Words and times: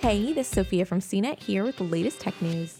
Hey, 0.00 0.32
this 0.32 0.46
is 0.46 0.54
Sophia 0.54 0.86
from 0.86 1.00
CNET 1.00 1.42
here 1.42 1.62
with 1.62 1.76
the 1.76 1.84
latest 1.84 2.20
tech 2.20 2.40
news. 2.40 2.78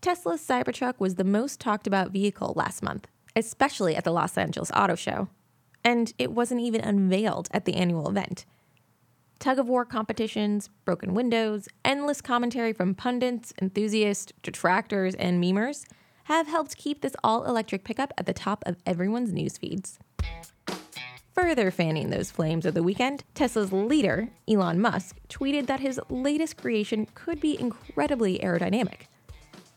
Tesla's 0.00 0.40
Cybertruck 0.40 1.00
was 1.00 1.16
the 1.16 1.24
most 1.24 1.58
talked 1.58 1.88
about 1.88 2.12
vehicle 2.12 2.52
last 2.54 2.80
month, 2.80 3.08
especially 3.34 3.96
at 3.96 4.04
the 4.04 4.12
Los 4.12 4.38
Angeles 4.38 4.70
Auto 4.72 4.94
Show. 4.94 5.26
And 5.82 6.12
it 6.16 6.30
wasn't 6.30 6.60
even 6.60 6.80
unveiled 6.82 7.48
at 7.50 7.64
the 7.64 7.74
annual 7.74 8.08
event. 8.08 8.46
Tug 9.40 9.58
of 9.58 9.68
war 9.68 9.84
competitions, 9.84 10.70
broken 10.84 11.12
windows, 11.12 11.68
endless 11.84 12.20
commentary 12.20 12.72
from 12.72 12.94
pundits, 12.94 13.52
enthusiasts, 13.60 14.32
detractors, 14.44 15.16
and 15.16 15.42
memers 15.42 15.86
have 16.24 16.46
helped 16.46 16.76
keep 16.76 17.00
this 17.00 17.16
all 17.24 17.42
electric 17.44 17.82
pickup 17.82 18.12
at 18.16 18.26
the 18.26 18.32
top 18.32 18.62
of 18.64 18.76
everyone's 18.86 19.32
news 19.32 19.58
feeds. 19.58 19.98
Further 21.40 21.70
fanning 21.70 22.10
those 22.10 22.32
flames 22.32 22.66
of 22.66 22.74
the 22.74 22.82
weekend, 22.82 23.22
Tesla's 23.32 23.72
leader, 23.72 24.28
Elon 24.48 24.80
Musk, 24.80 25.20
tweeted 25.28 25.68
that 25.68 25.78
his 25.78 26.00
latest 26.10 26.56
creation 26.56 27.06
could 27.14 27.38
be 27.38 27.56
incredibly 27.60 28.40
aerodynamic. 28.40 29.02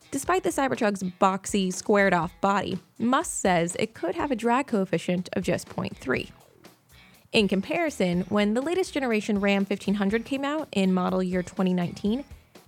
Despite 0.10 0.42
the 0.42 0.50
Cybertruck's 0.50 1.04
boxy, 1.04 1.72
squared 1.72 2.16
off 2.16 2.34
body, 2.42 2.80
Musk 2.98 3.40
says 3.40 3.76
it 3.78 3.94
could 3.94 4.16
have 4.16 4.32
a 4.32 4.36
drag 4.36 4.66
coefficient 4.66 5.30
of 5.34 5.44
just 5.44 5.70
0.3. 5.70 6.32
In 7.32 7.48
comparison, 7.48 8.22
when 8.22 8.56
the 8.56 8.62
latest 8.62 8.92
generation 8.92 9.40
Ram 9.40 9.64
1500 9.64 10.26
came 10.26 10.44
out 10.44 10.68
in 10.72 10.92
model 10.92 11.22
year 11.22 11.44
2019, 11.44 12.24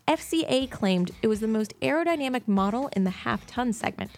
FCA 0.07 0.69
claimed 0.69 1.09
it 1.23 1.27
was 1.27 1.39
the 1.39 1.47
most 1.47 1.73
aerodynamic 1.81 2.47
model 2.47 2.91
in 2.95 3.05
the 3.05 3.09
half 3.09 3.47
ton 3.47 3.73
segment, 3.73 4.11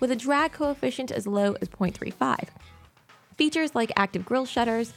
with 0.00 0.10
a 0.10 0.16
drag 0.16 0.52
coefficient 0.52 1.10
as 1.10 1.26
low 1.26 1.56
as 1.62 1.70
0.35. 1.70 2.48
Features 3.38 3.72
like 3.76 3.92
active 3.94 4.24
grille 4.24 4.46
shutters, 4.46 4.92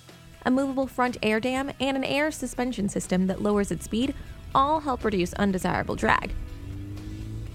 a 0.47 0.49
movable 0.49 0.87
front 0.87 1.15
air 1.21 1.39
dam, 1.39 1.71
and 1.79 1.95
an 1.95 2.03
air 2.03 2.31
suspension 2.31 2.89
system 2.89 3.27
that 3.27 3.43
lowers 3.43 3.71
its 3.71 3.85
speed 3.85 4.15
all 4.55 4.79
help 4.79 5.05
reduce 5.05 5.31
undesirable 5.35 5.95
drag. 5.95 6.33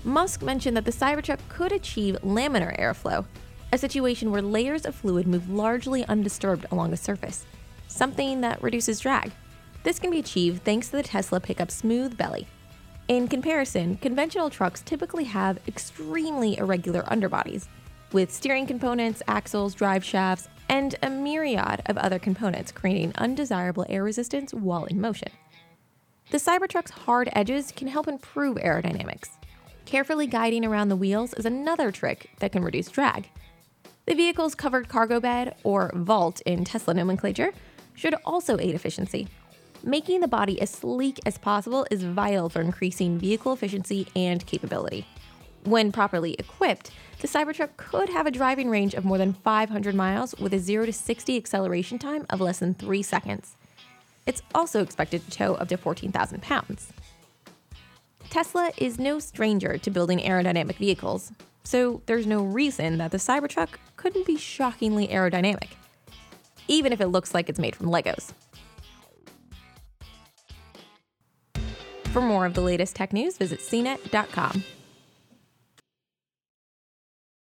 Musk 0.04 0.42
mentioned 0.42 0.76
that 0.76 0.84
the 0.84 0.92
Cybertruck 0.92 1.40
could 1.48 1.72
achieve 1.72 2.16
laminar 2.22 2.78
airflow, 2.78 3.24
a 3.72 3.78
situation 3.78 4.30
where 4.30 4.40
layers 4.40 4.86
of 4.86 4.94
fluid 4.94 5.26
move 5.26 5.50
largely 5.50 6.04
undisturbed 6.04 6.66
along 6.70 6.92
a 6.92 6.96
surface, 6.96 7.44
something 7.88 8.40
that 8.40 8.62
reduces 8.62 9.00
drag. 9.00 9.32
This 9.82 9.98
can 9.98 10.12
be 10.12 10.20
achieved 10.20 10.62
thanks 10.62 10.90
to 10.90 10.98
the 10.98 11.02
Tesla 11.02 11.40
pickup's 11.40 11.74
smooth 11.74 12.16
belly. 12.16 12.46
In 13.08 13.26
comparison, 13.26 13.96
conventional 13.96 14.50
trucks 14.50 14.82
typically 14.82 15.24
have 15.24 15.58
extremely 15.66 16.56
irregular 16.58 17.02
underbodies, 17.02 17.66
with 18.12 18.32
steering 18.32 18.68
components, 18.68 19.20
axles, 19.26 19.74
drive 19.74 20.04
shafts, 20.04 20.48
and 20.68 20.94
a 21.02 21.10
myriad 21.10 21.82
of 21.86 21.96
other 21.98 22.18
components 22.18 22.72
creating 22.72 23.12
undesirable 23.16 23.86
air 23.88 24.02
resistance 24.02 24.52
while 24.52 24.84
in 24.84 25.00
motion. 25.00 25.28
The 26.30 26.38
Cybertruck's 26.38 26.90
hard 26.90 27.28
edges 27.32 27.72
can 27.72 27.88
help 27.88 28.08
improve 28.08 28.56
aerodynamics. 28.56 29.30
Carefully 29.84 30.26
guiding 30.26 30.64
around 30.64 30.88
the 30.88 30.96
wheels 30.96 31.32
is 31.34 31.46
another 31.46 31.92
trick 31.92 32.30
that 32.40 32.50
can 32.50 32.64
reduce 32.64 32.88
drag. 32.88 33.28
The 34.06 34.14
vehicle's 34.14 34.54
covered 34.54 34.88
cargo 34.88 35.20
bed, 35.20 35.54
or 35.62 35.92
vault 35.94 36.40
in 36.46 36.64
Tesla 36.64 36.94
nomenclature, 36.94 37.52
should 37.94 38.14
also 38.24 38.58
aid 38.58 38.74
efficiency. 38.74 39.28
Making 39.84 40.20
the 40.20 40.28
body 40.28 40.60
as 40.60 40.70
sleek 40.70 41.20
as 41.24 41.38
possible 41.38 41.86
is 41.90 42.02
vital 42.02 42.48
for 42.48 42.60
increasing 42.60 43.18
vehicle 43.18 43.52
efficiency 43.52 44.08
and 44.16 44.44
capability. 44.46 45.06
When 45.66 45.90
properly 45.90 46.34
equipped, 46.38 46.92
the 47.18 47.26
Cybertruck 47.26 47.76
could 47.76 48.08
have 48.10 48.24
a 48.24 48.30
driving 48.30 48.70
range 48.70 48.94
of 48.94 49.04
more 49.04 49.18
than 49.18 49.32
500 49.32 49.96
miles 49.96 50.32
with 50.36 50.54
a 50.54 50.60
0 50.60 50.86
to 50.86 50.92
60 50.92 51.36
acceleration 51.36 51.98
time 51.98 52.24
of 52.30 52.40
less 52.40 52.60
than 52.60 52.74
3 52.74 53.02
seconds. 53.02 53.56
It's 54.26 54.42
also 54.54 54.80
expected 54.80 55.24
to 55.24 55.30
tow 55.32 55.54
up 55.54 55.66
to 55.68 55.76
14,000 55.76 56.40
pounds. 56.40 56.92
Tesla 58.30 58.70
is 58.76 59.00
no 59.00 59.18
stranger 59.18 59.76
to 59.76 59.90
building 59.90 60.20
aerodynamic 60.20 60.76
vehicles, 60.76 61.32
so 61.64 62.00
there's 62.06 62.28
no 62.28 62.44
reason 62.44 62.98
that 62.98 63.10
the 63.10 63.18
Cybertruck 63.18 63.70
couldn't 63.96 64.24
be 64.24 64.36
shockingly 64.36 65.08
aerodynamic, 65.08 65.70
even 66.68 66.92
if 66.92 67.00
it 67.00 67.08
looks 67.08 67.34
like 67.34 67.48
it's 67.48 67.58
made 67.58 67.74
from 67.74 67.88
Legos. 67.88 68.32
For 72.12 72.22
more 72.22 72.46
of 72.46 72.54
the 72.54 72.60
latest 72.60 72.94
tech 72.94 73.12
news, 73.12 73.36
visit 73.36 73.58
cnet.com. 73.58 74.62